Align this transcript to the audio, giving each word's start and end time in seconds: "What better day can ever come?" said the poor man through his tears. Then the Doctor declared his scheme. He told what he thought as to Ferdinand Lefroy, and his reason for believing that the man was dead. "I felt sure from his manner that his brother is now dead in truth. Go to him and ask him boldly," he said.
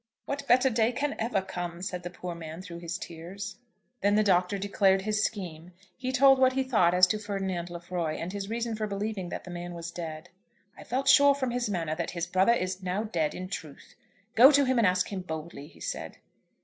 "What 0.25 0.47
better 0.47 0.71
day 0.71 0.91
can 0.93 1.15
ever 1.19 1.43
come?" 1.43 1.83
said 1.83 2.01
the 2.01 2.09
poor 2.09 2.33
man 2.33 2.63
through 2.63 2.79
his 2.79 2.97
tears. 2.97 3.57
Then 4.01 4.15
the 4.15 4.23
Doctor 4.23 4.57
declared 4.57 5.03
his 5.03 5.23
scheme. 5.23 5.73
He 5.95 6.11
told 6.11 6.39
what 6.39 6.53
he 6.53 6.63
thought 6.63 6.95
as 6.95 7.05
to 7.05 7.19
Ferdinand 7.19 7.69
Lefroy, 7.69 8.15
and 8.15 8.33
his 8.33 8.49
reason 8.49 8.75
for 8.75 8.87
believing 8.87 9.29
that 9.29 9.43
the 9.43 9.51
man 9.51 9.75
was 9.75 9.91
dead. 9.91 10.29
"I 10.75 10.83
felt 10.83 11.07
sure 11.07 11.35
from 11.35 11.51
his 11.51 11.69
manner 11.69 11.93
that 11.93 12.09
his 12.17 12.25
brother 12.25 12.53
is 12.53 12.81
now 12.81 13.03
dead 13.03 13.35
in 13.35 13.47
truth. 13.47 13.93
Go 14.33 14.49
to 14.51 14.65
him 14.65 14.79
and 14.79 14.87
ask 14.87 15.09
him 15.09 15.21
boldly," 15.21 15.67
he 15.67 15.79
said. 15.79 16.17